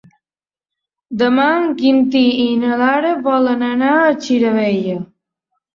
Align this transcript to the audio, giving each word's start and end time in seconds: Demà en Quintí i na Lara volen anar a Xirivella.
Demà 1.23 1.45
en 1.59 1.69
Quintí 1.83 2.23
i 2.47 2.49
na 2.65 2.81
Lara 2.83 3.15
volen 3.31 3.65
anar 3.73 3.95
a 4.01 4.13
Xirivella. 4.27 5.03